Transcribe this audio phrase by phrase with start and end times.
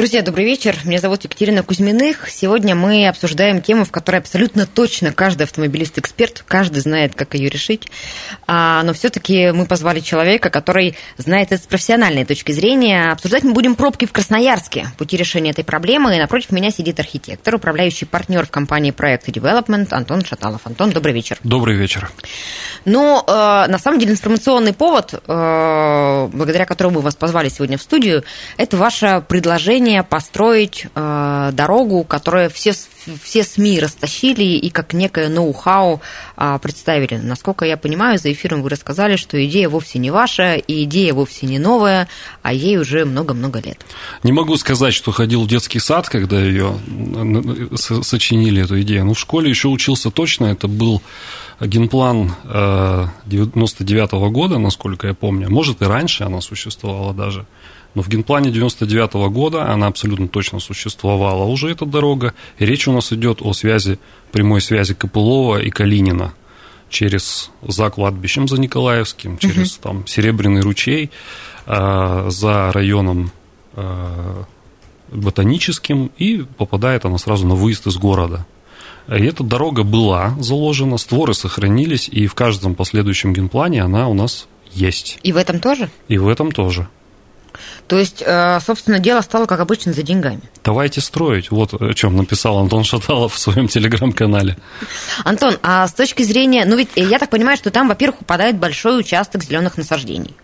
[0.00, 0.78] Друзья, добрый вечер.
[0.84, 2.30] Меня зовут Екатерина Кузьминых.
[2.30, 7.86] Сегодня мы обсуждаем тему, в которой абсолютно точно каждый автомобилист-эксперт, каждый знает, как ее решить.
[8.46, 13.12] А, но все-таки мы позвали человека, который знает это с профессиональной точки зрения.
[13.12, 16.16] Обсуждать мы будем пробки в Красноярске, пути решения этой проблемы.
[16.16, 20.62] И напротив меня сидит архитектор, управляющий партнер в компании проекта Development Антон Шаталов.
[20.64, 21.36] Антон, добрый вечер.
[21.44, 22.10] Добрый вечер.
[22.86, 23.32] Ну, э,
[23.68, 28.24] на самом деле информационный повод, э, благодаря которому мы вас позвали сегодня в студию,
[28.56, 32.72] это ваше предложение решение построить э, дорогу, которую все,
[33.22, 36.00] все СМИ растащили и как некое ноу-хау
[36.36, 37.16] э, представили.
[37.16, 41.46] Насколько я понимаю, за эфиром вы рассказали, что идея вовсе не ваша, и идея вовсе
[41.46, 42.08] не новая,
[42.42, 43.84] а ей уже много-много лет.
[44.22, 46.74] Не могу сказать, что ходил в детский сад, когда ее
[48.02, 49.04] сочинили, эту идею.
[49.04, 51.02] Но в школе еще учился точно, это был
[51.60, 52.32] генплан
[53.26, 55.50] 99 -го года, насколько я помню.
[55.50, 57.44] Может, и раньше она существовала даже.
[57.94, 62.34] Но в генплане 99 -го года она абсолютно точно существовала уже, эта дорога.
[62.58, 63.98] И речь у нас идет о связи,
[64.32, 66.32] прямой связи Копылова и Калинина
[66.88, 69.82] через за кладбищем за Николаевским, через угу.
[69.82, 71.10] там Серебряный ручей,
[71.66, 73.30] э, за районом
[73.74, 74.44] э,
[75.12, 78.46] Ботаническим, и попадает она сразу на выезд из города.
[79.08, 84.46] И эта дорога была заложена, створы сохранились, и в каждом последующем генплане она у нас
[84.72, 85.18] есть.
[85.22, 85.90] И в этом тоже?
[86.06, 86.88] И в этом тоже.
[87.86, 90.40] То есть, э, собственно, дело стало, как обычно, за деньгами.
[90.64, 91.50] Давайте строить.
[91.50, 94.56] Вот о чем написал Антон Шаталов в своем телеграм-канале.
[95.24, 96.64] Антон, а с точки зрения...
[96.64, 100.34] Ну, ведь я так понимаю, что там, во-первых, упадает большой участок зеленых насаждений.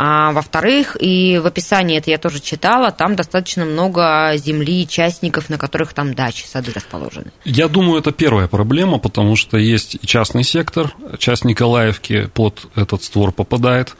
[0.00, 5.58] А во-вторых, и в описании это я тоже читала, там достаточно много земли, частников, на
[5.58, 7.32] которых там дачи, сады расположены.
[7.44, 13.32] Я думаю, это первая проблема, потому что есть частный сектор, часть Николаевки под этот створ
[13.32, 13.96] попадает,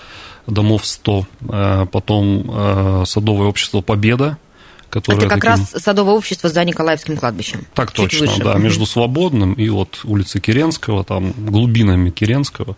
[0.49, 4.39] домов 100, э, потом э, садовое общество «Победа»,
[4.91, 5.51] которое Это как таким...
[5.51, 7.67] раз садовое общество за Николаевским кладбищем.
[7.75, 8.43] Так Чуть точно, выше.
[8.43, 12.77] да, между Свободным и вот улицей Керенского, там глубинами Керенского.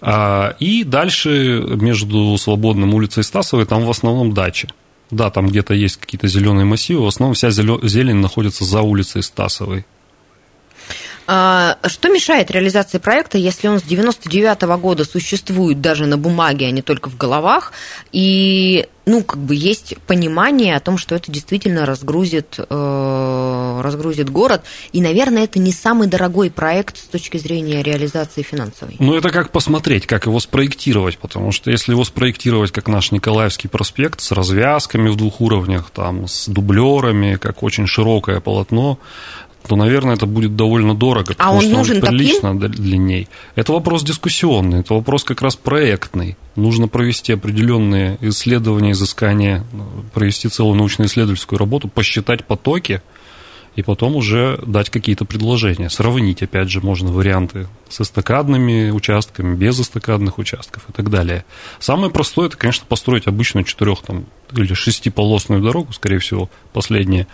[0.00, 4.68] А, и дальше между Свободным улицей Стасовой там в основном дачи.
[5.10, 9.84] Да, там где-то есть какие-то зеленые массивы, в основном вся зелень находится за улицей Стасовой.
[11.26, 16.66] А, что мешает реализации проекта, если он с 99 -го года существует даже на бумаге,
[16.66, 17.72] а не только в головах,
[18.12, 24.64] и ну, как бы есть понимание о том, что это действительно разгрузит, э, разгрузит город.
[24.92, 28.96] И, наверное, это не самый дорогой проект с точки зрения реализации финансовой.
[28.98, 33.68] Ну, это как посмотреть, как его спроектировать, потому что если его спроектировать как наш Николаевский
[33.68, 38.98] проспект с развязками в двух уровнях, там, с дублерами, как очень широкое полотно,
[39.68, 42.70] то, наверное, это будет довольно дорого, а потому а он что нужен он прилично таким?
[42.72, 43.28] длинней.
[43.54, 46.36] Это вопрос дискуссионный, это вопрос как раз проектный.
[46.54, 49.64] Нужно провести определенные исследования, изыскания,
[50.12, 53.00] провести целую научно-исследовательскую работу, посчитать потоки,
[53.76, 55.90] и потом уже дать какие-то предложения.
[55.90, 61.44] Сравнить, опять же, можно варианты с эстакадными участками, без эстакадных участков и так далее.
[61.80, 67.26] Самое простое, это, конечно, построить обычную четырех там, или шестиполосную дорогу, скорее всего, последняя,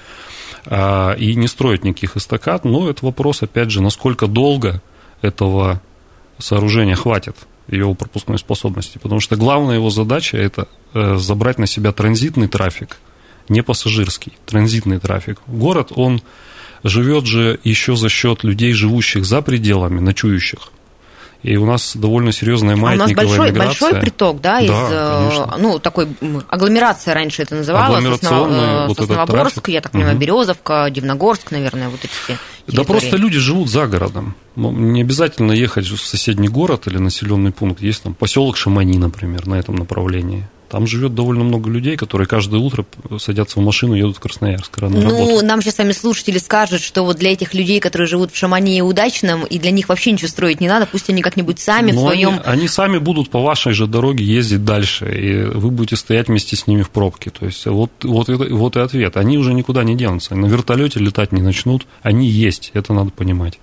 [0.66, 4.82] и не строить никаких эстакад, но это вопрос, опять же, насколько долго
[5.22, 5.80] этого
[6.38, 7.36] сооружения хватит
[7.68, 12.96] его пропускной способности, потому что главная его задача– это э, забрать на себя транзитный трафик,
[13.48, 15.38] не пассажирский, транзитный трафик.
[15.46, 16.20] Город, он
[16.82, 20.72] живет же еще за счет людей, живущих за пределами, ночующих.
[21.42, 23.80] И у нас довольно серьезная маятниковая а у нас большой, миграция.
[23.80, 26.08] большой приток, да, из, э, ну, такой
[26.48, 30.20] агломерация раньше это называлось, Сосново, вот Сосновоборск, я так понимаю, угу.
[30.20, 32.36] Березовка, Дивногорск, наверное, вот эти все
[32.66, 32.76] территории.
[32.76, 34.34] Да просто люди живут за городом.
[34.56, 37.80] Не обязательно ехать в соседний город или населенный пункт.
[37.80, 40.46] Есть там поселок Шамани, например, на этом направлении.
[40.70, 42.86] Там живет довольно много людей, которые каждое утро
[43.18, 45.42] садятся в машину и едут в Красноярск рано Ну, работать.
[45.42, 48.80] нам сейчас сами слушатели скажут, что вот для этих людей, которые живут в Шамане и
[48.80, 52.04] Удачном, и для них вообще ничего строить не надо, пусть они как-нибудь сами Но в
[52.04, 52.28] своем...
[52.44, 56.54] Они, они сами будут по вашей же дороге ездить дальше, и вы будете стоять вместе
[56.54, 57.30] с ними в пробке.
[57.30, 59.16] То есть вот, вот, вот и ответ.
[59.16, 60.36] Они уже никуда не денутся.
[60.36, 61.84] На вертолете летать не начнут.
[62.02, 63.58] Они есть, это надо понимать.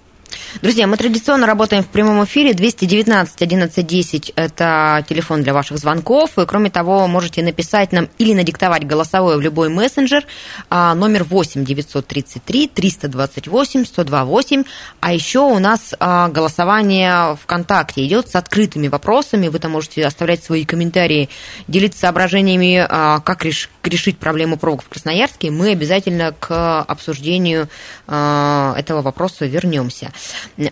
[0.62, 2.53] Друзья, мы традиционно работаем в прямом эфире.
[2.53, 6.38] 219 1110– это телефон для ваших звонков.
[6.38, 10.25] И, кроме того, можете написать нам или надиктовать голосовое в любой мессенджер.
[10.69, 14.63] А, номер 8 933 328 1028.
[15.00, 19.50] А еще у нас а, голосование ВКонтакте идет с открытыми вопросами.
[19.50, 21.30] Вы там можете оставлять свои комментарии,
[21.68, 25.51] делиться соображениями, а, как решить проблему пробок в Красноярске.
[25.51, 27.69] Мы обязательно к обсуждению
[28.07, 30.12] этого вопроса вернемся.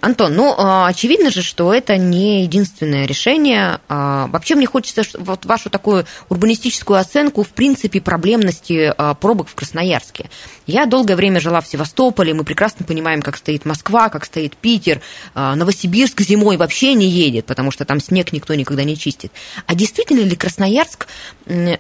[0.02, 3.80] Антон, ну, а, очевидно же, что это не единственное решение.
[3.88, 9.56] А, вообще мне хочется вот вашу такую урбанистическую оценку, в принципе, проблемности а, пробок в
[9.56, 10.30] Красноярске.
[10.68, 15.02] Я долгое время жила в Севастополе, мы прекрасно понимаем, как стоит Москва, как стоит Питер.
[15.36, 19.32] Новосибирск зимой вообще не едет, потому что там снег никто никогда не чистит.
[19.68, 21.08] А действительно ли Красноярск,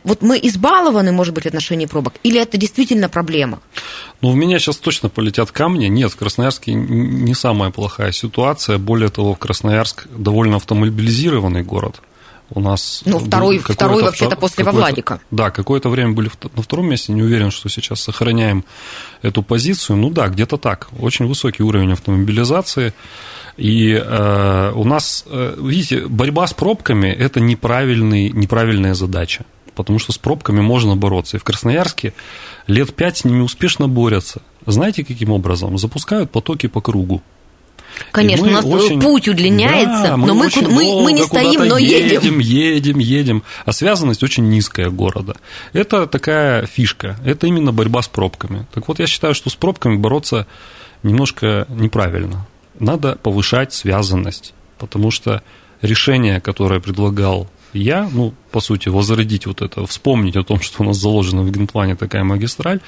[0.03, 3.59] вот мы избалованы, может быть, в пробок, или это действительно проблема?
[4.21, 5.87] Ну, в меня сейчас точно полетят камни.
[5.87, 8.77] Нет, в Красноярске не самая плохая ситуация.
[8.77, 12.01] Более того, Красноярск довольно автомобилизированный город.
[12.49, 15.19] У нас ну, второй, второй вообще-то после Владика.
[15.31, 18.63] Да, какое-то время были на втором месте, не уверен, что сейчас сохраняем
[19.23, 19.97] эту позицию.
[19.97, 20.89] Ну да, где-то так.
[20.99, 22.93] Очень высокий уровень автомобилизации.
[23.57, 30.13] И э, у нас, э, видите, борьба с пробками– это неправильный, неправильная задача потому что
[30.13, 31.37] с пробками можно бороться.
[31.37, 32.13] И в Красноярске
[32.67, 34.41] лет пять с ними успешно борются.
[34.65, 35.77] Знаете, каким образом?
[35.77, 37.21] Запускают потоки по кругу.
[38.11, 39.01] Конечно, у нас очень...
[39.01, 42.39] путь удлиняется, да, мы но мы, мы, мы не стоим, но едем.
[42.39, 43.43] Едем, едем, едем.
[43.65, 45.35] А связанность очень низкая города.
[45.73, 48.65] Это такая фишка, это именно борьба с пробками.
[48.73, 50.47] Так вот, я считаю, что с пробками бороться
[51.03, 52.47] немножко неправильно.
[52.79, 55.41] Надо повышать связанность, потому что
[55.81, 60.85] решение, которое предлагал я, ну, по сути, возродить вот это, вспомнить о том, что у
[60.85, 62.79] нас заложена в генплане такая магистраль,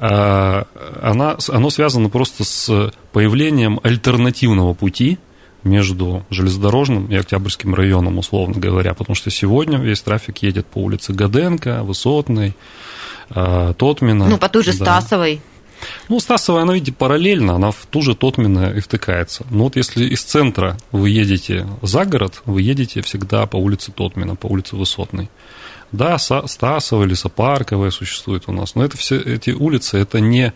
[0.00, 5.18] она, оно связано просто с появлением альтернативного пути
[5.62, 11.12] между железнодорожным и Октябрьским районом, условно говоря, потому что сегодня весь трафик едет по улице
[11.12, 12.56] Гаденко, Высотной,
[13.28, 14.28] а, Тотмина.
[14.28, 15.00] Ну, по той же да.
[15.00, 15.40] Стасовой.
[16.08, 19.46] Ну, Стасовая, она, видите, параллельно, она в ту же Тотмина и втыкается.
[19.50, 24.36] Но вот если из центра вы едете за город, вы едете всегда по улице Тотмина,
[24.36, 25.30] по улице Высотной.
[25.92, 30.52] Да, Стасовая, Лесопарковая существует у нас, но это все эти улицы, это не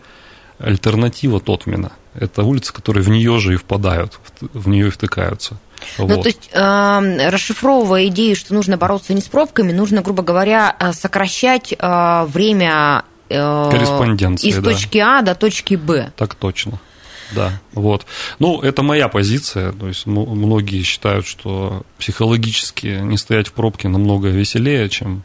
[0.59, 1.91] альтернатива Тотмина.
[2.13, 5.57] Это улицы, которые в нее же и впадают, в нее и втыкаются.
[5.97, 6.23] Ну, вот.
[6.23, 10.93] то есть, э, расшифровывая идею, что нужно бороться не с пробками, нужно, грубо говоря, э,
[10.93, 14.71] сокращать э, время Э, Корреспонденции, из да.
[14.71, 16.11] точки А до точки Б.
[16.15, 16.79] Так точно.
[17.33, 18.05] Да, вот.
[18.39, 19.71] Ну, это моя позиция.
[19.71, 25.23] То есть многие считают, что психологически не стоять в пробке намного веселее, чем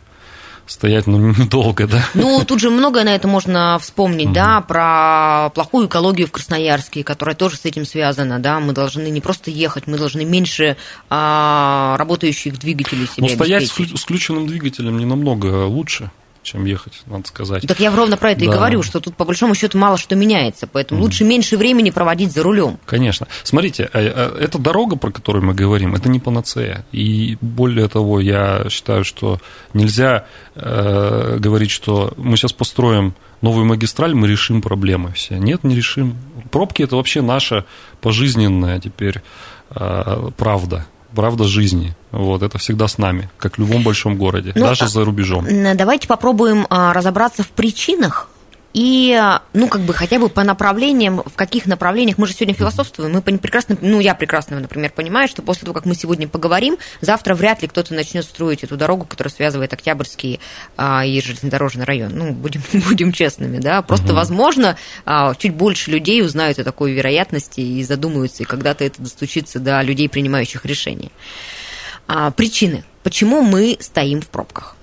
[0.70, 2.05] стоять, ну, недолго, да.
[2.14, 4.35] Ну, тут же многое на это можно вспомнить, угу.
[4.35, 9.20] да, про плохую экологию в Красноярске, которая тоже с этим связана, да, мы должны не
[9.20, 10.76] просто ехать, мы должны меньше
[11.08, 16.11] а, работающих двигателей себе Но стоять с включенным двигателем не намного лучше
[16.43, 17.67] чем ехать, надо сказать.
[17.67, 18.47] Так я ровно про это да.
[18.47, 21.05] и говорю, что тут по большому счету мало что меняется, поэтому mm.
[21.05, 22.79] лучше меньше времени проводить за рулем.
[22.87, 23.27] Конечно.
[23.43, 26.85] Смотрите, э, э, эта дорога, про которую мы говорим, это не панацея.
[26.93, 29.39] И более того, я считаю, что
[29.75, 35.37] нельзя э, говорить, что мы сейчас построим новую магистраль, мы решим проблемы все.
[35.37, 36.17] Нет, не решим.
[36.51, 37.65] Пробки это вообще наша
[38.01, 39.23] пожизненная теперь
[39.71, 41.95] э, правда правда жизни.
[42.11, 45.47] Вот, это всегда с нами, как в любом большом городе, ну, даже за рубежом.
[45.77, 48.29] Давайте попробуем а, разобраться в причинах
[48.73, 49.21] и,
[49.53, 53.21] ну, как бы хотя бы по направлениям, в каких направлениях, мы же сегодня философствуем, мы
[53.21, 57.62] прекрасно, ну, я прекрасно, например, понимаю, что после того, как мы сегодня поговорим, завтра вряд
[57.62, 60.39] ли кто-то начнет строить эту дорогу, которая связывает Октябрьский
[60.77, 62.12] а, и железнодорожный район.
[62.15, 63.83] Ну, будем, будем честными, да.
[63.83, 64.15] Просто, угу.
[64.15, 69.59] возможно, а, чуть больше людей узнают о такой вероятности и задумаются, и когда-то это достучится
[69.59, 71.11] до людей, принимающих решения.
[72.07, 74.77] А, причины, почему мы стоим в пробках?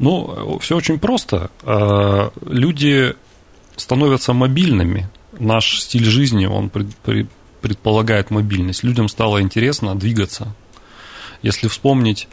[0.00, 1.50] Ну, все очень просто.
[1.62, 3.14] А, люди
[3.76, 5.08] становятся мобильными.
[5.38, 6.70] Наш стиль жизни, он
[7.60, 8.82] предполагает мобильность.
[8.82, 10.54] Людям стало интересно двигаться.
[11.42, 12.28] Если вспомнить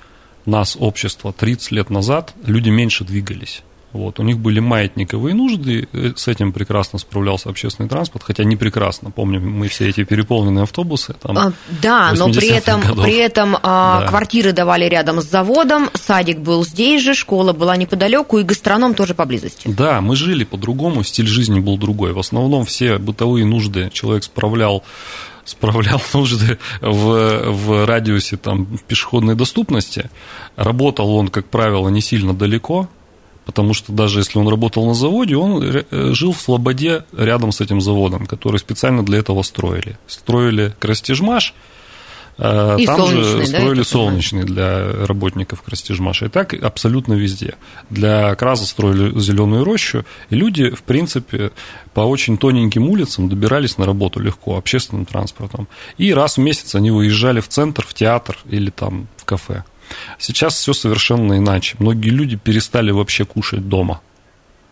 [0.46, 3.64] нас, общество, 30 лет назад, люди меньше двигались.
[3.98, 9.10] Вот, у них были маятниковые нужды, с этим прекрасно справлялся общественный транспорт, хотя не прекрасно.
[9.10, 11.16] Помним мы все эти переполненные автобусы.
[11.20, 14.08] Там, а, да, но при этом, при этом а, да.
[14.08, 19.16] квартиры давали рядом с заводом, садик был здесь же, школа была неподалеку, и гастроном тоже
[19.16, 19.68] поблизости.
[19.68, 22.14] Да, мы жили по-другому, стиль жизни был другой.
[22.14, 24.84] В основном все бытовые нужды человек справлял
[25.44, 30.12] справлял нужды в, в радиусе там, пешеходной доступности.
[30.56, 32.90] Работал он, как правило, не сильно далеко,
[33.48, 37.62] Потому что даже если он работал на заводе, он э, жил в Слободе рядом с
[37.62, 39.98] этим заводом, который специально для этого строили.
[40.06, 41.54] Строили Крастижмаш,
[42.38, 46.26] э, И там же да, строили так солнечный для работников Крастижмаша.
[46.26, 47.56] И так абсолютно везде.
[47.90, 51.52] Для Краза строили зеленую рощу, и люди, в принципе,
[51.94, 55.70] по очень тоненьким улицам добирались на работу легко, общественным транспортом.
[55.98, 59.64] И раз в месяц они выезжали в центр, в театр или там в кафе.
[60.20, 61.76] Сейчас все совершенно иначе.
[61.80, 64.02] Многие люди перестали вообще кушать дома.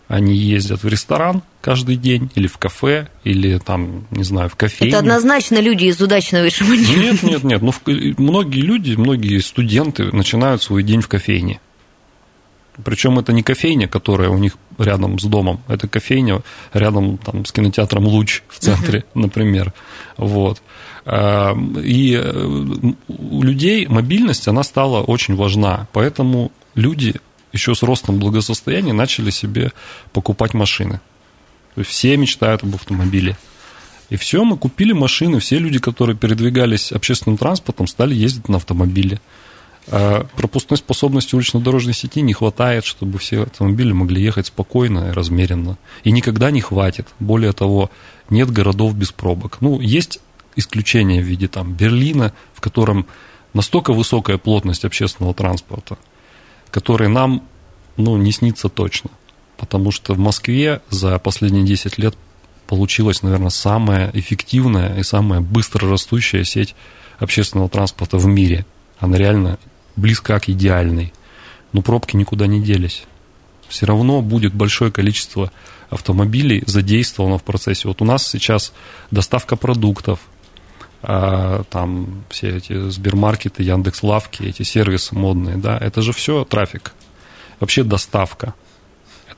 [0.07, 4.91] Они ездят в ресторан каждый день, или в кафе, или там, не знаю, в кофейню.
[4.91, 6.95] Это однозначно люди из удачного решения.
[7.11, 7.61] Нет, нет, нет.
[7.63, 7.81] Ну, в-
[8.19, 11.59] многие люди, многие студенты начинают свой день в кофейне.
[12.83, 16.41] Причем это не кофейня, которая у них рядом с домом, это кофейня
[16.73, 19.73] рядом там, с кинотеатром Луч в центре, например.
[20.17, 20.61] Вот.
[21.05, 25.87] А, И э, у людей мобильность, она стала очень важна.
[25.93, 27.15] Поэтому люди
[27.53, 29.71] еще с ростом благосостояния начали себе
[30.11, 30.99] покупать машины.
[31.75, 33.37] То есть все мечтают об автомобиле.
[34.09, 39.19] И все, мы купили машины, все люди, которые передвигались общественным транспортом, стали ездить на автомобиле.
[39.87, 45.77] А пропускной способности улично-дорожной сети не хватает, чтобы все автомобили могли ехать спокойно и размеренно.
[46.03, 47.07] И никогда не хватит.
[47.19, 47.91] Более того,
[48.29, 49.57] нет городов без пробок.
[49.61, 50.19] Ну, есть
[50.55, 53.05] исключения в виде там Берлина, в котором
[53.53, 55.97] настолько высокая плотность общественного транспорта,
[56.71, 57.43] который нам
[57.97, 59.11] ну, не снится точно.
[59.57, 62.15] Потому что в Москве за последние 10 лет
[62.67, 66.75] получилась, наверное, самая эффективная и самая быстро растущая сеть
[67.19, 68.65] общественного транспорта в мире.
[68.99, 69.59] Она реально
[69.95, 71.13] близка к идеальной.
[71.73, 73.03] Но пробки никуда не делись.
[73.67, 75.51] Все равно будет большое количество
[75.89, 77.87] автомобилей задействовано в процессе.
[77.87, 78.73] Вот у нас сейчас
[79.11, 80.19] доставка продуктов,
[81.01, 86.93] а, там все эти Сбермаркеты, Яндекс.Лавки, эти сервисы модные, да, это же все трафик.
[87.59, 88.53] Вообще доставка.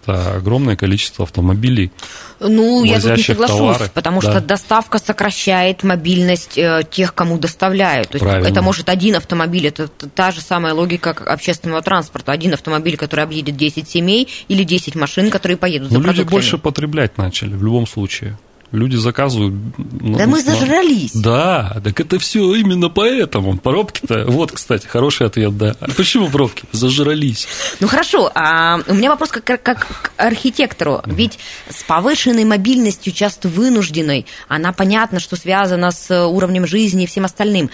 [0.08, 1.92] Это огромное количество автомобилей.
[2.40, 3.92] Ну, я тут не соглашусь, товары.
[3.94, 4.32] потому Да.
[4.32, 8.10] что доставка сокращает мобильность э, тех, кому доставляют.
[8.10, 8.48] То есть Правильно.
[8.48, 12.32] это может один автомобиль, это та же самая логика общественного транспорта.
[12.32, 16.32] Один автомобиль, который объедет 10 семей, или 10 машин, которые поедут Но за люди продуктами.
[16.32, 18.38] больше потреблять начали в любом случае.
[18.72, 19.54] Люди заказывают.
[19.78, 21.14] ну, Да мы зажрались.
[21.14, 23.58] Да, так это все именно поэтому.
[23.58, 24.26] Пробки-то.
[24.28, 25.76] Вот, кстати, хороший ответ, да.
[25.80, 26.66] А почему пробки?
[26.74, 27.48] Зажрались.
[27.80, 31.02] Ну хорошо, а у меня вопрос как, как к архитектору.
[31.06, 37.24] Ведь с повышенной мобильностью, часто вынужденной, она понятно, что связана с уровнем жизни и всем
[37.24, 37.70] остальным.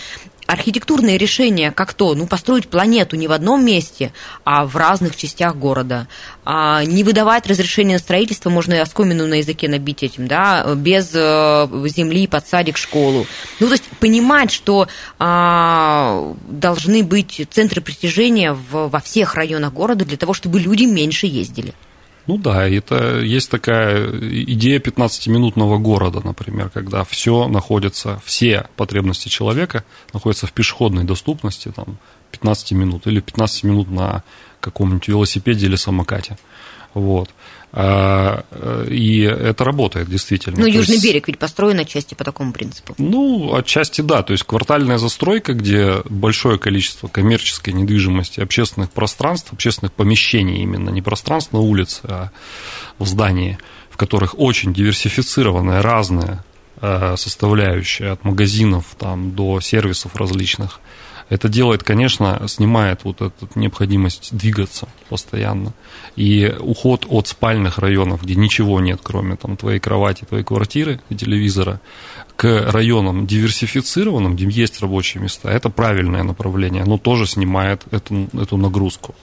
[0.46, 4.12] Архитектурные решения, как то, ну, построить планету не в одном месте,
[4.44, 6.08] а в разных частях города.
[6.44, 11.12] А не выдавать разрешение на строительство, можно и оскомину на языке набить этим, да, без
[11.14, 13.26] э, земли под садик, школу.
[13.60, 14.88] Ну, то есть понимать, что
[15.20, 21.28] а, должны быть центры притяжения в- во всех районах города для того, чтобы люди меньше
[21.28, 21.74] ездили.
[22.26, 29.84] Ну да, это есть такая идея 15-минутного города, например, когда все находится, все потребности человека
[30.14, 31.98] находятся в пешеходной доступности, там,
[32.32, 34.24] 15 минут, или 15 минут на
[34.62, 36.38] каком-нибудь велосипеде или самокате.
[36.94, 37.30] Вот.
[37.76, 38.46] А,
[38.88, 40.60] И это работает действительно.
[40.60, 42.94] Ну, Южный есть- берег ведь построен отчасти по такому принципу.
[43.00, 44.22] Ну, отчасти да.
[44.22, 51.02] То есть квартальная застройка, где большое количество коммерческой недвижимости, общественных пространств, общественных помещений именно, не
[51.02, 52.30] пространств на улице, а
[53.00, 53.58] в здании,
[53.90, 56.46] в которых очень диверсифицированная, разная
[56.80, 60.80] э, составляющая от магазинов там, до сервисов различных.
[61.30, 65.74] Это делает, конечно, снимает вот эту необходимость двигаться постоянно.
[66.16, 71.16] И уход от спальных районов, где ничего нет, кроме там, твоей кровати, твоей квартиры и
[71.16, 71.80] телевизора,
[72.36, 76.84] к районам диверсифицированным, где есть рабочие места, это правильное направление.
[76.84, 79.16] Оно тоже снимает эту, эту нагрузку.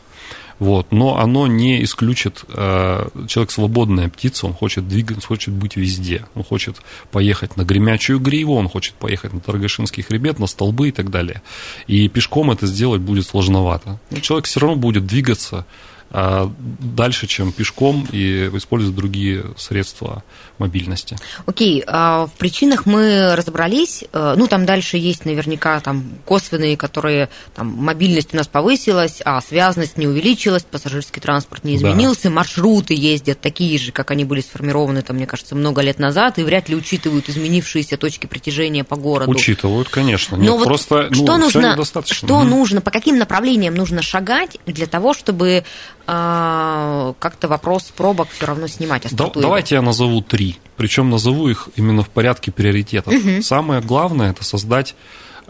[0.60, 0.92] Вот.
[0.92, 6.26] Но оно не исключит, э, человек свободная птица, он хочет двигаться, хочет быть везде.
[6.34, 6.76] Он хочет
[7.10, 11.42] поехать на Гремячую гриву, он хочет поехать на Торгашинский хребет, на столбы и так далее.
[11.86, 13.98] И пешком это сделать будет сложновато.
[14.10, 15.64] Но человек все равно будет двигаться
[16.12, 20.22] дальше, чем пешком, и использовать другие средства
[20.58, 21.16] мобильности.
[21.46, 24.04] Окей, а в причинах мы разобрались.
[24.12, 29.40] Э, Ну, там дальше есть наверняка там косвенные, которые там мобильность у нас повысилась, а
[29.40, 31.90] связанность не увеличилась, пассажирский транспорт не Да.
[31.90, 36.38] изменился, маршруты ездят такие же, как они были сформированы, там, мне кажется, много лет назад,
[36.38, 39.30] и вряд ли учитывают изменившиеся точки притяжения по городу.
[39.30, 40.36] Учитывают, конечно.
[40.36, 42.28] Но Нет, вот просто ну, что всё нужно, недостаточно.
[42.28, 42.50] что Мгм.
[42.50, 45.64] нужно, по каким направлениям нужно шагать для того, чтобы
[45.99, 49.02] а, как-то вопрос пробок все равно снимать?
[49.02, 49.48] Да- остроту его?
[49.48, 50.58] давайте я назову три.
[50.76, 53.14] Причем назову их именно в порядке приоритетов.
[53.42, 54.94] Самое главное это создать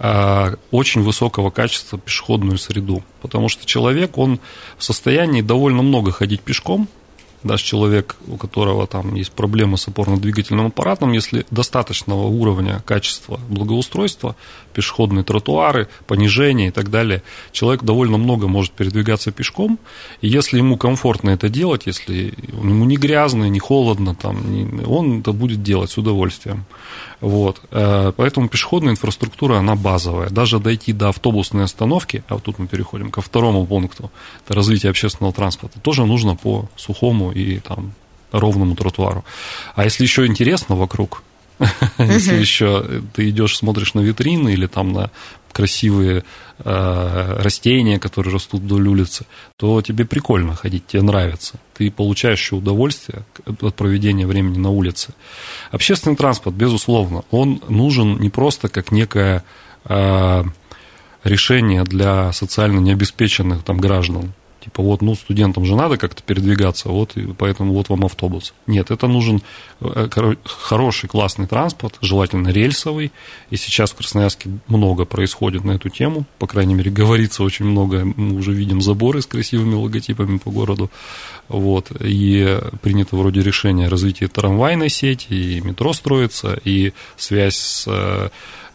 [0.02, 3.02] а, очень высокого качества пешеходную среду.
[3.20, 4.40] Потому что человек, он
[4.78, 6.88] в состоянии довольно много ходить пешком,
[7.42, 14.36] даже человек, у которого там есть проблемы с опорно-двигательным аппаратом, если достаточного уровня качества благоустройства,
[14.74, 19.78] пешеходные тротуары, понижение и так далее, человек довольно много может передвигаться пешком,
[20.20, 24.36] и если ему комфортно это делать, если ему не грязно, не холодно, там,
[24.86, 26.66] он это будет делать с удовольствием.
[27.20, 27.60] Вот.
[27.70, 30.30] Э, поэтому пешеходная инфраструктура, она базовая.
[30.30, 34.10] Даже дойти до автобусной остановки, а вот тут мы переходим ко второму пункту,
[34.44, 37.92] это развитие общественного транспорта, тоже нужно по сухому и там
[38.32, 39.24] ровному тротуару.
[39.74, 41.22] А если еще интересно вокруг,
[41.98, 45.10] если еще ты идешь, смотришь на витрины или там на
[45.52, 46.24] красивые
[46.58, 51.58] э, растения, которые растут вдоль улицы, то тебе прикольно ходить, тебе нравится.
[51.74, 53.24] Ты получаешь еще удовольствие
[53.60, 55.12] от проведения времени на улице.
[55.70, 59.44] Общественный транспорт, безусловно, он нужен не просто как некое
[59.84, 60.44] э,
[61.24, 64.32] решение для социально необеспеченных там, граждан,
[64.70, 68.54] Типа вот, ну, студентам же надо как-то передвигаться, вот, и поэтому вот вам автобус.
[68.68, 69.42] Нет, это нужен
[69.80, 70.06] э,
[70.44, 73.10] хороший, классный транспорт, желательно рельсовый.
[73.50, 76.24] И сейчас в Красноярске много происходит на эту тему.
[76.38, 78.04] По крайней мере, говорится очень много.
[78.04, 80.88] Мы уже видим заборы с красивыми логотипами по городу.
[81.48, 81.90] Вот.
[82.00, 88.28] И принято вроде решение развития трамвайной сети, и метро строится, и связь с э,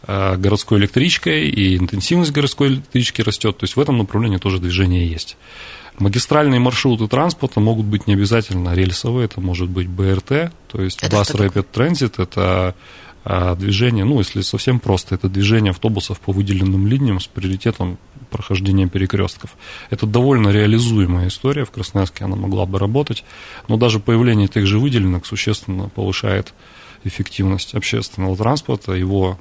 [0.07, 3.57] э, городской электричкой, и интенсивность городской электрички растет.
[3.57, 5.37] То есть в этом направлении тоже движение есть.
[5.97, 11.15] Магистральные маршруты транспорта могут быть не обязательно рельсовые, это может быть БРТ, то есть это
[11.15, 12.75] Bus Rapid Transit, это
[13.27, 17.97] а, движение, ну, если совсем просто, это движение автобусов по выделенным линиям с приоритетом
[18.29, 19.55] прохождения перекрестков.
[19.89, 23.23] Это довольно реализуемая история, в Красноярске она могла бы работать,
[23.67, 26.53] но даже появление тех же выделенных существенно повышает
[27.03, 29.39] эффективность общественного транспорта, его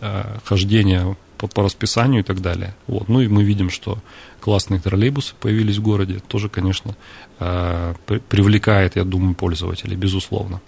[0.00, 2.74] э, хождение по, по расписанию и так далее.
[2.86, 3.08] Вот.
[3.08, 3.98] Ну и мы видим, что
[4.44, 6.94] классные троллейбусы появились в городе, тоже, конечно,
[7.40, 7.94] э,
[8.28, 10.60] привлекает, я думаю, пользователей, безусловно.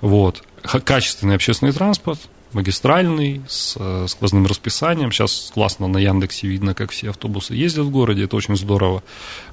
[0.00, 0.42] Вот.
[0.62, 2.18] Качественный общественный транспорт,
[2.54, 5.12] магистральный, с э, сквозным расписанием.
[5.12, 9.02] Сейчас классно на Яндексе видно, как все автобусы ездят в городе, это очень здорово.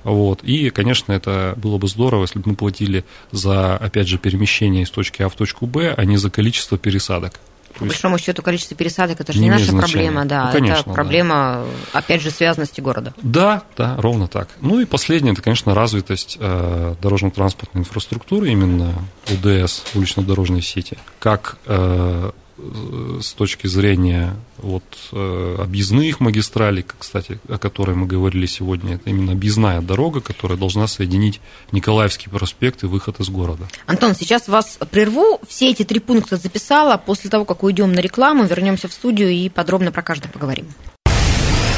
[0.06, 0.42] Вот.
[0.44, 3.04] И, конечно, это было бы здорово, если бы мы платили
[3.34, 7.42] за, опять же, перемещение из точки А в точку Б, а не за количество пересадок.
[7.80, 9.94] По большому счету, количество пересадок это же не, не наша значения.
[9.94, 10.46] проблема, да.
[10.46, 12.00] Ну, конечно, это проблема, да.
[12.00, 13.14] опять же, связанности города.
[13.22, 14.50] Да, да, ровно так.
[14.62, 18.94] Ну и последнее, это, конечно, развитость э, дорожно-транспортной инфраструктуры, именно
[19.30, 27.96] УДС, улично-дорожной сети, как э, с точки зрения вот, э, объездных магистралей, кстати, о которой
[27.96, 31.42] мы говорили сегодня, это именно объездная дорога, которая должна соединить
[31.72, 33.68] Николаевский проспект и выход из города.
[33.86, 35.40] Антон, сейчас вас прерву.
[35.48, 36.98] Все эти три пункта записала.
[36.98, 40.68] После того, как уйдем на рекламу, вернемся в студию и подробно про каждый поговорим.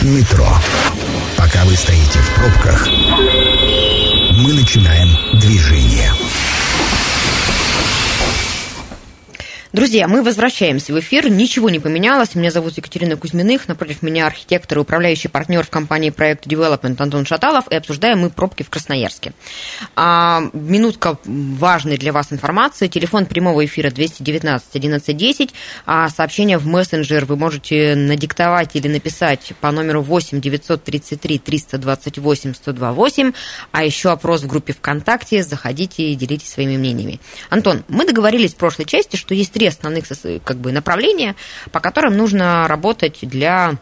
[0.02, 0.48] Метро.
[1.38, 6.12] Пока вы стоите в пробках, мы начинаем движение.
[9.78, 11.30] Друзья, мы возвращаемся в эфир.
[11.30, 12.34] Ничего не поменялось.
[12.34, 13.68] Меня зовут Екатерина Кузьминых.
[13.68, 17.68] Напротив меня архитектор и управляющий партнер в компании проект Development Антон Шаталов.
[17.68, 19.34] И обсуждаем мы пробки в Красноярске.
[19.96, 22.88] А, минутка важной для вас информации.
[22.88, 25.54] Телефон прямого эфира 219 1110.
[25.86, 33.32] А сообщение в мессенджер вы можете надиктовать или написать по номеру 8 933 328 128.
[33.74, 35.44] А еще опрос в группе ВКонтакте.
[35.44, 37.20] Заходите и делитесь своими мнениями.
[37.52, 40.06] Антон, мы договорились в прошлой части, что есть три основных
[40.44, 41.36] как бы, направления,
[41.72, 43.78] по которым нужно работать для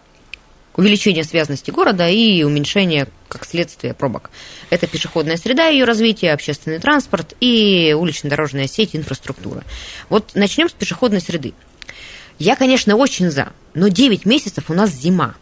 [0.75, 4.29] увеличения связности города и уменьшения, как следствие, пробок.
[4.69, 9.63] Это пешеходная среда, ее развитие, общественный транспорт и улично-дорожная сеть, инфраструктура.
[10.09, 11.53] Вот начнем с пешеходной среды.
[12.39, 15.35] Я, конечно, очень за, но 9 месяцев у нас зима.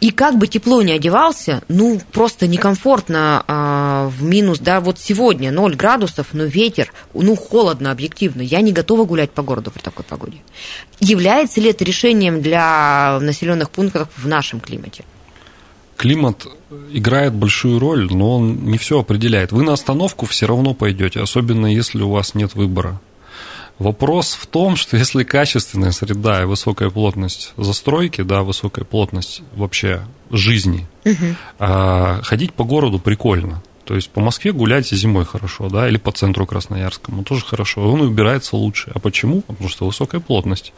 [0.00, 5.50] И как бы тепло не одевался, ну, просто некомфортно а, в минус, да, вот сегодня
[5.50, 8.42] 0 градусов, но ветер, ну, холодно объективно.
[8.42, 10.38] Я не готова гулять по городу при такой погоде.
[11.00, 15.04] Является ли это решением для населенных пунктов в нашем климате?
[15.96, 16.46] Климат
[16.92, 19.50] играет большую роль, но он не все определяет.
[19.50, 23.00] Вы на остановку все равно пойдете, особенно если у вас нет выбора.
[23.78, 30.02] Вопрос в том, что если качественная среда и высокая плотность застройки, да, высокая плотность вообще
[30.30, 31.36] жизни, угу.
[32.22, 33.62] ходить по городу прикольно.
[33.86, 37.88] То есть по Москве гуляйте зимой хорошо, да, или по центру Красноярскому тоже хорошо.
[37.88, 38.90] Он убирается лучше.
[38.92, 39.42] А почему?
[39.42, 40.72] Потому что высокая плотность.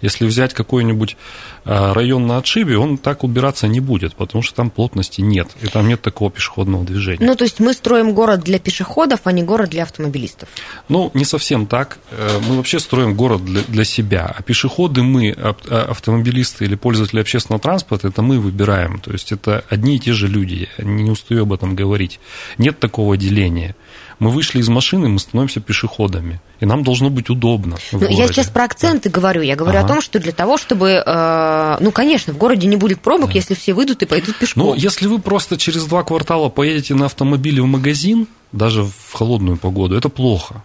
[0.00, 1.16] Если взять какой-нибудь
[1.64, 5.66] а, район на отшибе, он так убираться не будет, потому что там плотности нет, и
[5.66, 7.26] там нет такого пешеходного движения.
[7.26, 10.48] Ну, то есть мы строим город для пешеходов, а не город для автомобилистов?
[10.88, 11.98] Ну, не совсем так.
[12.12, 15.54] Э, мы вообще строим город для, для себя, а пешеходы мы, а,
[15.90, 19.00] автомобилисты или пользователи общественного транспорта, это мы выбираем.
[19.00, 22.20] То есть это одни и те же люди, я не устаю об этом говорить.
[22.58, 23.74] Нет такого деления.
[24.18, 26.40] Мы вышли из машины, мы становимся пешеходами.
[26.60, 27.76] И нам должно быть удобно.
[27.90, 29.18] Ну, я сейчас про акценты да.
[29.18, 29.42] говорю.
[29.42, 29.86] Я говорю ага.
[29.86, 31.02] о том, что для того, чтобы.
[31.04, 33.34] Э, ну, конечно, в городе не будет пробок, да.
[33.34, 34.66] если все выйдут и пойдут пешком.
[34.66, 39.56] Ну, если вы просто через два квартала поедете на автомобиле в магазин, даже в холодную
[39.56, 40.62] погоду, это плохо.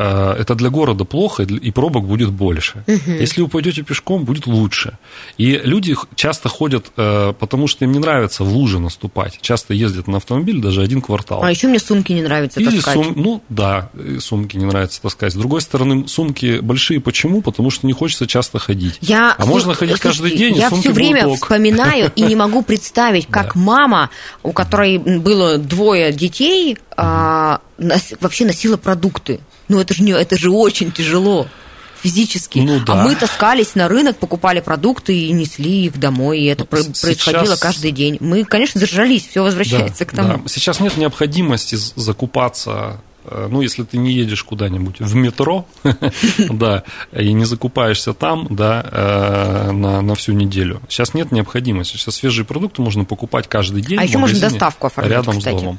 [0.00, 2.84] Э, это для города плохо, и пробок будет больше.
[2.86, 3.10] Угу.
[3.18, 4.96] Если вы пойдете пешком, будет лучше.
[5.38, 9.40] И люди часто ходят, э, потому что им не нравится в луже наступать.
[9.40, 11.42] Часто ездят на автомобиле даже один квартал.
[11.42, 12.94] А еще мне сумки не нравится Или таскать.
[12.94, 13.12] Сум...
[13.16, 15.32] Ну да, сумки не нравится таскать.
[15.32, 17.00] С другой стороны, сумки большие.
[17.00, 17.42] Почему?
[17.42, 18.98] Потому что не хочется часто ходить.
[19.00, 19.34] Я...
[19.36, 23.26] А можно ходить Слушайте, каждый день, Я все время будут вспоминаю и не могу представить,
[23.26, 24.10] как мама,
[24.44, 27.60] у которой было двое детей, а,
[28.20, 29.40] вообще носила продукты.
[29.68, 31.46] Ну, это же, не, это же очень тяжело
[32.02, 32.60] физически.
[32.60, 32.94] Ну, да.
[32.94, 37.00] А мы таскались на рынок, покупали продукты и несли их домой, и это Сейчас...
[37.00, 38.16] происходило каждый день.
[38.20, 40.38] Мы, конечно, зажрались, все возвращается да, к тому.
[40.38, 40.48] Да.
[40.48, 45.66] Сейчас нет необходимости закупаться э, ну, если ты не едешь куда-нибудь в метро,
[46.38, 50.80] да, и не закупаешься там, да, э, на, на всю неделю.
[50.88, 51.96] Сейчас нет необходимости.
[51.96, 53.98] Сейчас свежие продукты можно покупать каждый день.
[53.98, 55.78] А еще можно доставку оформить, рядом с домом.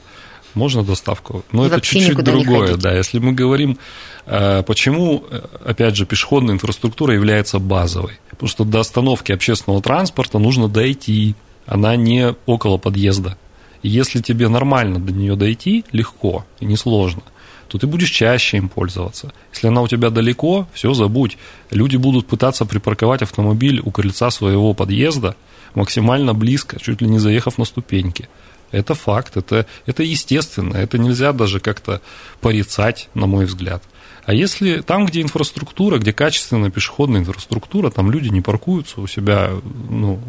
[0.56, 2.96] Можно доставку, но и это чуть-чуть другое, да.
[2.96, 3.78] Если мы говорим,
[4.26, 10.40] э, почему, э, опять же, пешеходная инфраструктура является базовой, потому что до остановки общественного транспорта
[10.40, 11.36] нужно дойти,
[11.66, 13.38] она не около подъезда.
[13.84, 17.22] И если тебе нормально до нее дойти, легко и несложно,
[17.68, 19.32] то ты будешь чаще им пользоваться.
[19.54, 21.38] Если она у тебя далеко, все забудь.
[21.70, 25.36] Люди будут пытаться припарковать автомобиль у крыльца своего подъезда
[25.76, 28.28] максимально близко, чуть ли не заехав на ступеньки.
[28.72, 32.02] Это факт, это, это естественно, это нельзя даже как-то
[32.42, 33.84] порицать, на мой взгляд.
[34.26, 39.52] А если там, где инфраструктура, где качественная пешеходная инфраструктура, там люди не паркуются у себя,
[39.90, 40.20] ну,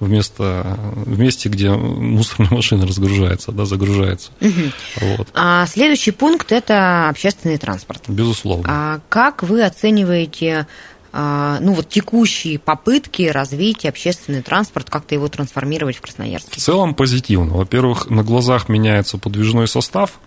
[0.00, 4.30] вместо, в месте, где мусорная машина разгружается, да, загружается.
[4.40, 5.06] Угу.
[5.16, 5.28] Вот.
[5.34, 8.02] А следующий пункт– это общественный транспорт.
[8.08, 8.64] Безусловно.
[8.68, 10.66] А как вы оцениваете
[11.18, 16.50] ну, вот текущие попытки развить общественный транспорт, как-то его трансформировать в Красноярске?
[16.52, 17.54] В целом позитивно.
[17.54, 20.20] Во-первых, на глазах меняется подвижной состав,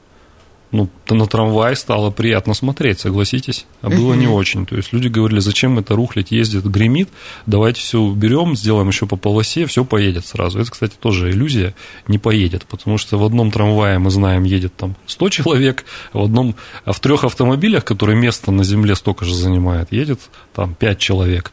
[0.72, 4.68] ну, на трамвай стало приятно смотреть, согласитесь, а было не очень.
[4.68, 7.10] То есть люди говорили, зачем это рухлить ездит, гремит,
[7.48, 10.60] давайте все уберем, сделаем еще по полосе, все поедет сразу.
[10.60, 11.74] Это, кстати, тоже иллюзия,
[12.08, 16.24] не поедет, потому что в одном трамвае, мы знаем, едет там 100 человек, а в
[16.26, 16.56] одном,
[16.86, 20.20] а в трех автомобилях, которые место на земле столько же занимает, едет
[20.54, 21.52] там 5 человек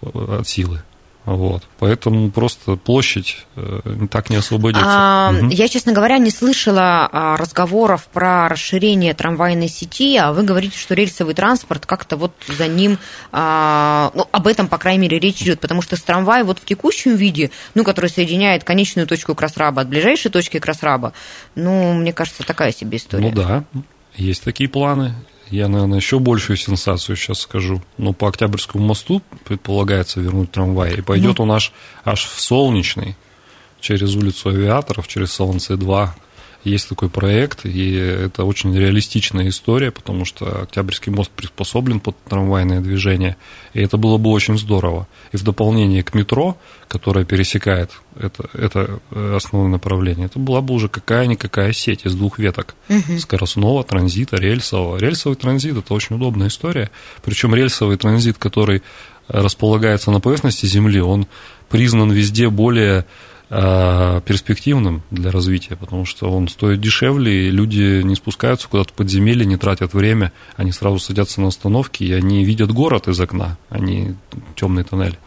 [0.00, 0.82] э, от силы.
[1.26, 1.62] Вот.
[1.78, 3.80] Поэтому просто площадь э,
[4.10, 4.84] так не освободится.
[4.86, 5.48] А, угу.
[5.50, 10.94] Я, честно говоря, не слышала а, разговоров про расширение трамвайной сети, а вы говорите, что
[10.94, 12.98] рельсовый транспорт как-то вот за ним,
[13.32, 16.64] а, ну, об этом, по крайней мере, речь идет, потому что с трамвай вот в
[16.64, 21.12] текущем виде, ну, который соединяет конечную точку Красраба от ближайшей точки Красраба,
[21.54, 23.28] ну, мне кажется, такая себе история.
[23.28, 23.64] Ну да,
[24.16, 25.14] есть такие планы.
[25.50, 27.82] Я, наверное, еще большую сенсацию сейчас скажу.
[27.98, 30.94] Но по Октябрьскому мосту предполагается вернуть трамвай.
[30.94, 31.44] И пойдет ну.
[31.44, 31.72] он аж,
[32.04, 33.16] аж в Солнечный,
[33.80, 36.14] через улицу Авиаторов, через Солнце 2
[36.64, 42.80] есть такой проект, и это очень реалистичная история, потому что Октябрьский мост приспособлен под трамвайное
[42.80, 43.36] движение,
[43.72, 45.08] и это было бы очень здорово.
[45.32, 50.74] И в дополнение к метро, которое пересекает это, это э, основное направление, это была бы
[50.74, 52.74] уже какая-никакая сеть из двух веток.
[52.88, 53.18] Угу.
[53.18, 54.98] Скоростного, транзита, рельсового.
[54.98, 56.90] Рельсовый транзит– это очень удобная история.
[57.22, 58.82] Причем рельсовый транзит, который
[59.28, 61.26] располагается на поверхности Земли, он
[61.68, 63.04] признан везде более Э,
[63.50, 69.44] перспективным для развития, потому что он стоит дешевле, и люди не спускаются куда-то в подземелье,
[69.44, 73.80] не тратят время, они сразу садятся на остановке, и они видят город из окна, а
[73.80, 74.14] не
[74.54, 75.18] темный тоннель.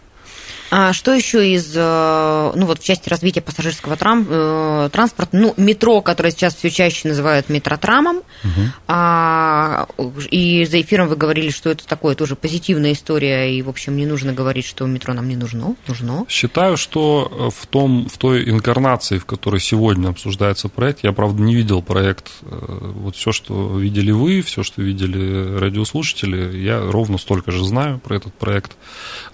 [0.75, 5.53] А что еще из, э, ну вот в части развития пассажирского трам, э, транспорта, ну
[5.55, 8.61] метро, которое сейчас все чаще называют метротрамом, угу.
[8.87, 9.85] а,
[10.31, 14.07] и за эфиром вы говорили, что это такое тоже позитивная история, и в общем не
[14.07, 16.25] нужно говорить, что метро нам не нужно, нужно.
[16.27, 21.53] Считаю, что в том, в той инкарнации, в которой сегодня обсуждается проект, я правда не
[21.53, 27.51] видел проект, э, вот все, что видели вы, все, что видели радиослушатели, я ровно столько
[27.51, 28.71] же знаю про этот проект,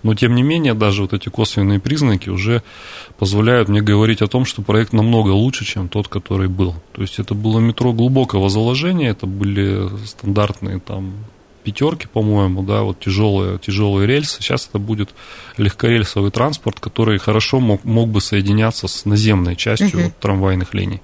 [0.03, 2.63] но тем не менее даже вот эти эти косвенные признаки уже
[3.17, 6.75] позволяют мне говорить о том, что проект намного лучше, чем тот, который был.
[6.93, 11.13] То есть это было метро глубокого заложения, это были стандартные там
[11.63, 14.41] пятерки, по-моему, да, вот тяжелые, тяжелые рельсы.
[14.41, 15.09] Сейчас это будет
[15.57, 20.13] легкорельсовый транспорт, который хорошо мог, мог бы соединяться с наземной частью угу.
[20.19, 21.01] трамвайных линий.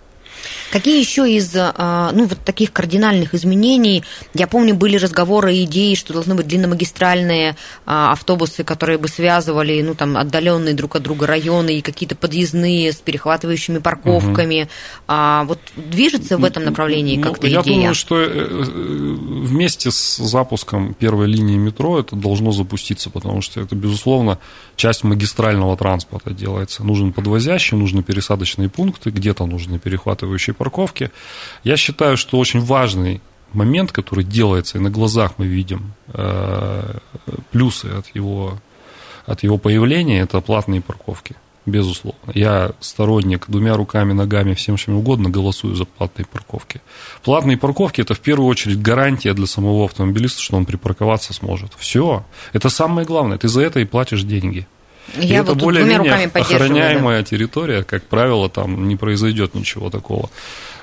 [0.71, 4.03] Какие еще из а, ну, вот таких кардинальных изменений?
[4.33, 7.55] Я помню, были разговоры и идеи, что должны быть длинномагистральные
[7.85, 12.91] а, автобусы, которые бы связывали ну, там, отдаленные друг от друга районы и какие-то подъездные
[12.91, 14.63] с перехватывающими парковками.
[14.63, 14.69] Угу.
[15.07, 17.73] А, вот движется в этом направлении ну, как-то я идея?
[17.73, 23.41] Я думаю, что э, э, вместе с запуском первой линии метро это должно запуститься, потому
[23.41, 24.39] что это, безусловно,
[24.75, 26.83] часть магистрального транспорта делается.
[26.83, 31.11] Нужен подвозящий, нужны пересадочные пункты, где-то нужны перехватывающие парковки.
[31.63, 33.21] Я считаю, что очень важный
[33.53, 36.97] момент, который делается, и на глазах мы видим э,
[37.51, 38.59] плюсы от его,
[39.25, 41.35] от его появления, это платные парковки.
[41.65, 42.31] Безусловно.
[42.33, 46.81] Я сторонник двумя руками, ногами, всем чем угодно голосую за платные парковки.
[47.23, 51.71] Платные парковки– это в первую очередь гарантия для самого автомобилиста, что он припарковаться сможет.
[51.77, 52.23] Все.
[52.53, 53.39] Это самое главное.
[53.39, 54.67] Ты за это и платишь деньги.
[55.15, 57.25] Я и вот это более-менее охраняемая да.
[57.25, 60.29] территория, как правило, там не произойдет ничего такого.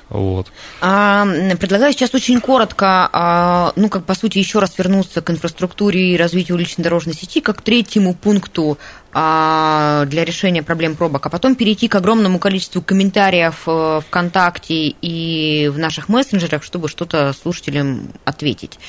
[0.09, 0.51] Вот.
[0.81, 1.25] А,
[1.59, 6.17] предлагаю сейчас очень коротко, а, ну, как по сути, еще раз вернуться к инфраструктуре и
[6.17, 8.77] развитию уличной дорожной сети, как третьему пункту
[9.13, 15.69] а, для решения проблем пробок, а потом перейти к огромному количеству комментариев э, ВКонтакте и
[15.73, 18.79] в наших мессенджерах, чтобы что-то слушателям ответить.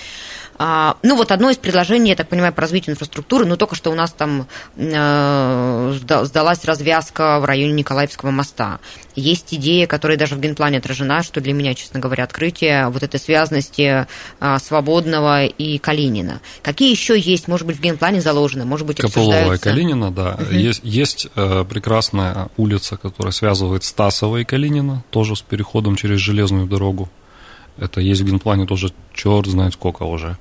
[0.57, 3.91] А, ну, вот одно из предложений, я так понимаю, по развитию инфраструктуры, ну, только что
[3.91, 8.79] у нас там э, сдалась развязка в районе Николаевского моста.
[9.17, 13.21] Есть идея, которая даже в генплане отражена, что для меня, честно говоря, открытие вот этой
[13.21, 14.07] связности
[14.41, 16.41] а, Свободного и Калинина.
[16.63, 20.37] Какие еще есть, может быть, в генплане заложены, может быть, Копылова и Калинина, да.
[20.41, 20.55] Угу.
[20.55, 26.67] Есть, есть э, прекрасная улица, которая связывает Стасова и Калинина, тоже с переходом через железную
[26.67, 27.09] дорогу.
[27.77, 30.37] Это есть в генплане тоже черт знает сколько уже.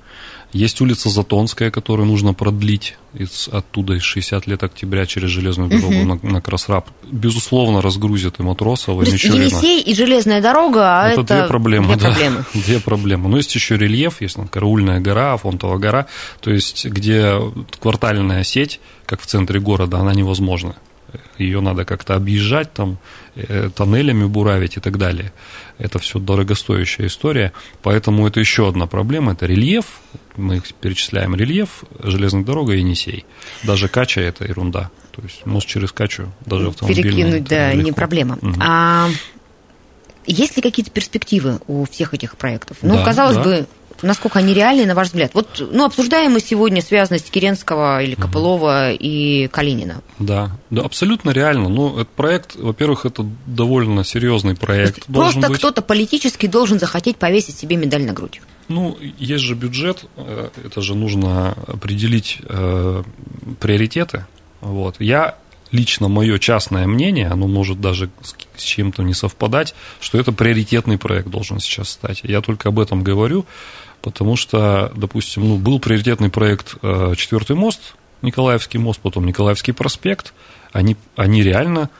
[0.52, 5.96] Есть улица Затонская, которую нужно продлить из, оттуда из 60 лет октября через железную дорогу
[5.96, 6.04] угу.
[6.04, 6.88] на, на Красраб.
[7.10, 9.42] Безусловно, разгрузят и Матросова, и Мичурина.
[9.42, 11.86] Елисей и железная дорога, а это, это две проблемы.
[11.88, 12.44] Две да, проблемы.
[12.54, 13.28] две проблемы.
[13.28, 16.06] Но есть еще рельеф, есть там Караульная гора, Фонтова гора,
[16.40, 17.40] то есть где
[17.80, 20.76] квартальная сеть, как в центре города, она невозможна
[21.38, 22.98] ее надо как-то объезжать, там,
[23.36, 25.32] э, тоннелями буравить и так далее.
[25.78, 29.84] Это все дорогостоящая история, поэтому это еще одна проблема, это рельеф,
[30.36, 33.24] мы перечисляем рельеф, железная дорога и Енисей.
[33.62, 37.02] Даже Кача– это ерунда, то есть мост через Качу, даже автомобильный.
[37.02, 37.84] Перекинуть, да, легко.
[37.84, 38.38] не проблема.
[38.40, 38.54] Угу.
[38.60, 39.08] А
[40.26, 42.78] есть ли какие-то перспективы у всех этих проектов?
[42.82, 43.42] Ну, да, казалось да.
[43.42, 43.66] бы,
[44.04, 45.32] насколько они реальны, на ваш взгляд?
[45.34, 48.98] Вот, ну, обсуждаем мы сегодня связанность Керенского или Копылова угу.
[49.00, 50.02] и Калинина.
[50.18, 51.68] Да, да, абсолютно реально.
[51.68, 55.06] Ну, этот проект, во-первых, это довольно серьезный проект.
[55.06, 55.58] Просто быть...
[55.58, 58.40] кто-то политически должен захотеть повесить себе медаль на грудь.
[58.68, 63.02] Ну, есть же бюджет, э, это же нужно определить э,
[63.60, 64.26] приоритеты.
[64.60, 64.96] Вот.
[64.98, 65.36] Я
[65.70, 68.08] лично мое частное мнение, оно может даже
[68.56, 72.20] с чем-то не совпадать, что это приоритетный проект должен сейчас стать.
[72.22, 73.46] Я только об этом говорю,
[74.02, 80.32] потому что, допустим, ну, был приоритетный проект э, «Четвертый мост», Николаевский мост, потом Николаевский проспект,
[80.72, 81.90] они, они реально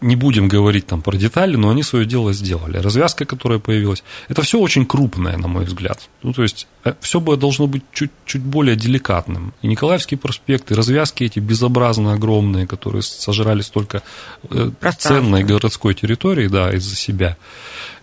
[0.00, 2.78] не будем говорить там про детали, но они свое дело сделали.
[2.78, 6.08] Развязка, которая появилась, это все очень крупное, на мой взгляд.
[6.22, 9.52] Ну, то есть, э, все бы должно быть чуть, чуть более деликатным.
[9.62, 14.02] И Николаевский проспект, и развязки эти безобразно огромные, которые сожрали столько
[14.50, 17.36] э, ценной городской территории, да, из-за себя,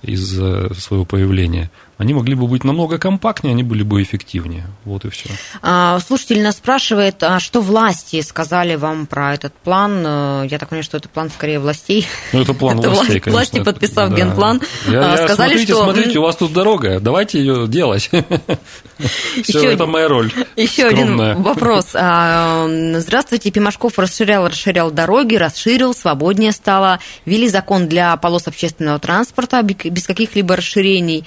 [0.01, 4.67] из-за своего появления– они могли бы быть намного компактнее, они были бы эффективнее.
[4.85, 5.29] Вот и все.
[5.63, 10.03] А, слушатель нас спрашивает, а что власти сказали вам про этот план?
[10.05, 12.05] Э, я так понимаю, что это план скорее властей.
[12.33, 13.31] Ну, это план это властей, конечно.
[13.31, 14.15] Власти, подписав да.
[14.15, 15.83] генплан, я, а, сказали, смотрите, что...
[15.83, 18.11] Смотрите, у вас тут дорога, давайте ее делать.
[19.43, 20.31] Все, это моя роль.
[20.55, 21.89] Еще один вопрос.
[21.95, 29.63] А, здравствуйте, Пимашков расширял, расширял дороги, расширил, свободнее стало, ввели закон для полос общественного транспорта
[29.63, 31.25] без каких-либо расширений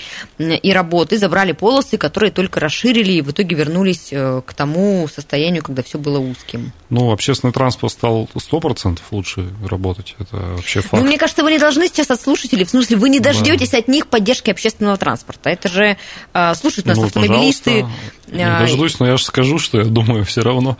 [0.63, 5.63] и работы, забрали полосы, которые только расширили и в итоге вернулись э, к тому состоянию,
[5.63, 6.73] когда все было узким.
[6.89, 11.03] Ну, общественный транспорт стал 100% лучше работать, это вообще факт.
[11.03, 13.79] Ну, мне кажется, вы не должны сейчас от слушателей, в смысле, вы не дождетесь да.
[13.79, 15.51] от них поддержки общественного транспорта.
[15.51, 15.97] Это же
[16.35, 17.87] э, слушают нас ну, автомобилисты.
[18.33, 20.77] Не а, дождусь, но я же скажу, что я думаю все равно.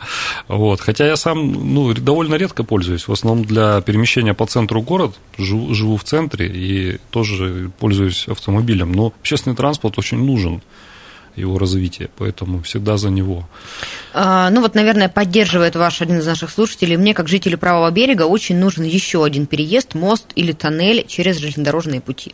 [0.47, 0.81] Вот.
[0.81, 3.07] Хотя я сам ну, довольно редко пользуюсь.
[3.07, 5.13] В основном для перемещения по центру города.
[5.37, 8.91] Живу, живу в центре и тоже пользуюсь автомобилем.
[8.91, 10.61] Но общественный транспорт очень нужен.
[11.35, 13.47] его развития, поэтому всегда за него.
[14.13, 16.97] А, ну вот, наверное, поддерживает ваш один из наших слушателей.
[16.97, 22.01] Мне, как жителю правого берега, очень нужен еще один переезд, мост или тоннель через железнодорожные
[22.01, 22.33] пути.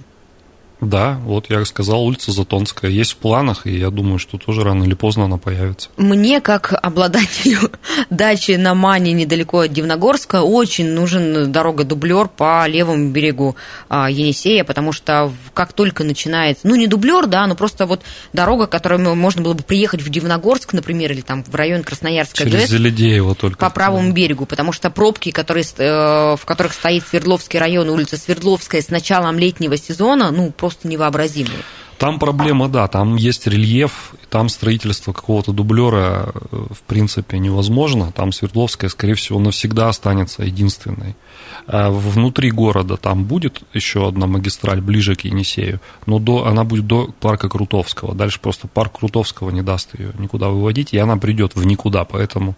[0.79, 4.83] Да, вот я сказал, улица Затонская есть в планах, и я думаю, что тоже рано
[4.83, 5.89] или поздно она появится.
[5.97, 7.71] Мне, как обладателю
[8.11, 13.55] дачи на Мане недалеко от Дивногорска, очень нужен дорога-дублер по левому берегу
[13.89, 18.67] а, Енисея, потому что как только начинается, ну не дублер, да, но просто вот дорога,
[18.67, 22.69] которой можно было бы приехать в Дивногорск, например, или там в район Красноярска Через ГЭС,
[22.69, 23.57] Зеледеево только.
[23.57, 28.81] по правому берегу, потому что пробки, которые, э, в которых стоит Свердловский район, улица Свердловская
[28.81, 31.63] с началом летнего сезона, ну, просто невообразимые.
[31.97, 38.11] Там проблема, да, там есть рельеф, там строительство какого-то дублера э, в принципе невозможно.
[38.11, 41.15] Там Свердловская, скорее всего, навсегда останется единственной.
[41.65, 46.85] А внутри города там будет еще одна магистраль ближе к Енисею, но до, она будет
[46.85, 48.13] до парка Крутовского.
[48.13, 52.55] Дальше просто парк Крутовского не даст ее никуда выводить, и она придет в никуда, поэтому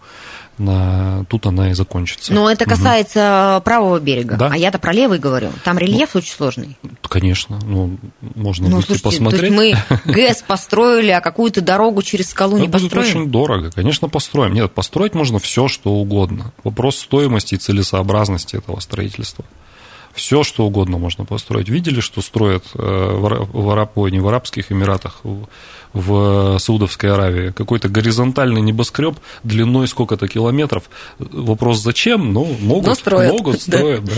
[0.59, 2.33] на, тут она и закончится.
[2.33, 3.63] Но это касается угу.
[3.63, 4.49] правого берега, да?
[4.51, 5.49] а я-то про левый говорю.
[5.63, 6.77] Там рельеф ну, очень сложный.
[7.01, 7.97] Конечно, ну,
[8.35, 9.55] можно ну, слушайте, посмотреть.
[9.55, 12.89] То есть мы ГЭС построили, а какую-то дорогу через скалу не построим?
[12.89, 14.53] будет очень дорого, конечно, построим.
[14.53, 16.51] Нет, построить можно все, что угодно.
[16.63, 19.45] Вопрос стоимости и целесообразности этого строительства.
[20.13, 21.69] Все, что угодно можно построить.
[21.69, 25.21] Видели, что строят э, в, Араб, ой, не в Арабских Эмиратах,
[25.93, 27.51] в Саудовской Аравии.
[27.51, 30.83] Какой-то горизонтальный небоскреб длиной сколько-то километров.
[31.17, 32.31] Вопрос зачем?
[32.31, 33.31] Ну, могут, Но строят.
[33.31, 34.13] Могут, строят, да.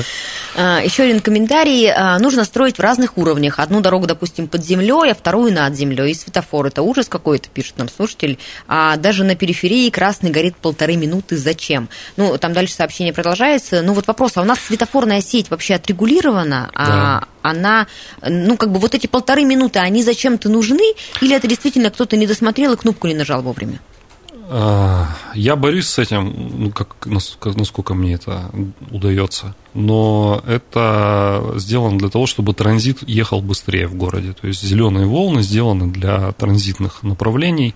[0.55, 0.79] да.
[0.79, 1.89] Еще один комментарий.
[1.89, 3.59] А, нужно строить в разных уровнях.
[3.59, 6.11] Одну дорогу, допустим, под землей, а вторую над землей.
[6.11, 6.67] И светофор.
[6.67, 8.37] Это ужас какой-то, пишет нам слушатель.
[8.67, 11.37] А даже на периферии красный горит полторы минуты.
[11.37, 11.87] Зачем?
[12.17, 13.81] Ну, там дальше сообщение продолжается.
[13.81, 16.69] Ну, вот вопрос, а у нас светофорная сеть вообще отрегулирована?
[16.73, 17.27] А да.
[17.43, 17.87] А она,
[18.21, 20.93] ну, как бы вот эти полторы минуты, они зачем-то нужны?
[21.21, 23.79] Или это действительно кто-то не досмотрел и кнопку не нажал вовремя?
[24.53, 28.51] А, я борюсь с этим, ну, как, насколько мне это
[28.91, 29.55] удается.
[29.73, 34.33] Но это сделано для того, чтобы транзит ехал быстрее в городе.
[34.33, 37.75] То есть зеленые волны сделаны для транзитных направлений.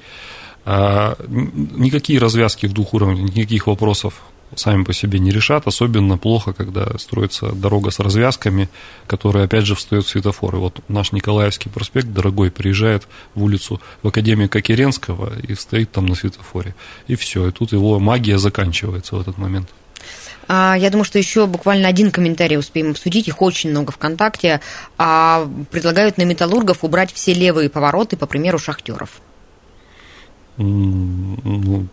[0.66, 4.22] А, никакие развязки в двух уровнях, никаких вопросов
[4.56, 5.68] сами по себе не решат.
[5.68, 8.70] Особенно плохо, когда строится дорога с развязками,
[9.08, 10.58] которая, опять же, встает в светофоры.
[10.58, 16.16] Вот наш Николаевский проспект, дорогой, приезжает в улицу в Академию Кокеренского и стоит там на
[16.16, 16.76] светофоре.
[17.08, 19.70] И все, и тут его магия заканчивается в этот момент.
[20.48, 23.28] А, я думаю, что еще буквально один комментарий успеем обсудить.
[23.28, 24.62] Их очень много ВКонтакте.
[24.98, 29.22] А, предлагают на металлургов убрать все левые повороты, по примеру шахтеров.
[30.58, 31.88] Ну,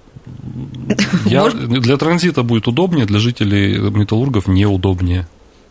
[1.25, 5.27] я, для транзита будет удобнее, для жителей металлургов неудобнее.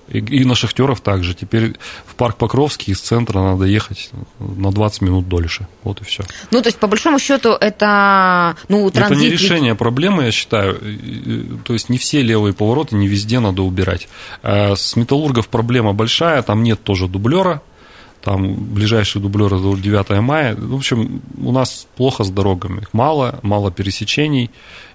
[0.09, 1.33] И, и на шахтеров также.
[1.33, 1.75] Теперь
[2.05, 5.67] в парк Покровский из центра надо ехать на 20 минут дольше.
[5.83, 6.23] Вот и все.
[6.51, 9.17] Ну, то есть, по большому счету, это ну, транзит...
[9.17, 10.79] Это не решение проблемы, я считаю.
[11.63, 14.09] То есть, не все левые повороты, не везде надо убирать.
[14.43, 17.61] А с металлургов проблема большая, там нет тоже дублера
[18.21, 20.55] там ближайший дублер это 9 мая.
[20.55, 22.81] В общем, у нас плохо с дорогами.
[22.81, 24.49] Их мало, мало пересечений.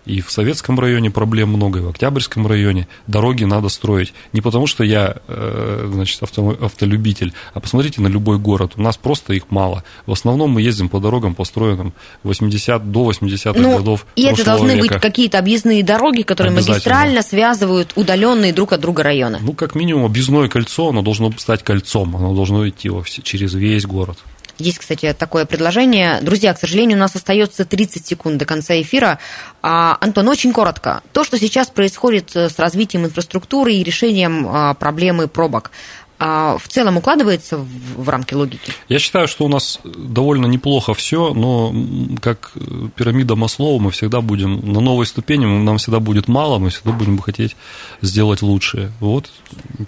[0.07, 2.87] И в Советском районе проблем много, и в Октябрьском районе.
[3.09, 4.15] Дороги надо строить.
[4.33, 8.75] Не потому, что я, э, значит, авто, автолюбитель, а посмотрите на любой город.
[8.77, 9.83] У нас просто их мало.
[10.07, 11.93] В основном мы ездим по дорогам, построенным
[12.23, 14.95] 80, до 80-х ну, годов И это должны века.
[14.95, 19.39] быть какие-то объездные дороги, которые магистрально связывают удаленные друг от друга районы.
[19.43, 22.91] Ну, как минимум, объездное кольцо, оно должно стать кольцом, оно должно идти
[23.25, 24.19] через весь город.
[24.59, 26.21] Есть, кстати, такое предложение.
[26.23, 29.19] Друзья, к сожалению, у нас остается 30 секунд до конца эфира.
[29.63, 31.03] А, Антон, очень коротко.
[31.13, 35.71] То, что сейчас происходит э, с развитием инфраструктуры и решением а, проблемы пробок,
[36.19, 38.73] а, в целом укладывается в рамки логики?
[38.89, 41.75] Я считаю, что у нас довольно неплохо все, но
[42.23, 42.53] как
[42.97, 47.19] пирамида Маслоу, мы всегда будем на новой ступени, нам всегда будет мало, мы всегда будем
[47.19, 47.57] хотеть
[48.01, 48.93] сделать лучшее.
[49.01, 49.31] Вот,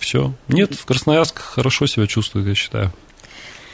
[0.00, 0.34] все.
[0.48, 2.92] Нет, в Красноярск хорошо себя чувствует, я считаю.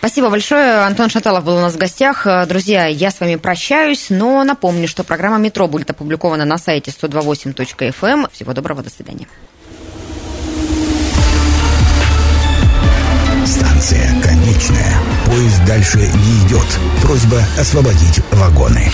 [0.04, 0.84] Спасибо большое.
[0.84, 2.26] Антон Шаталов был у нас в гостях.
[2.46, 7.94] Друзья, я с вами прощаюсь, но напомню, что программа «Метро» будет опубликована на сайте 128.fm.
[8.02, 8.28] Эм.
[8.30, 9.26] Всего доброго, до свидания.
[13.46, 14.94] Станция конечная.
[15.24, 16.66] Поезд дальше не идет.
[17.00, 18.92] Просьба освободить вагоны.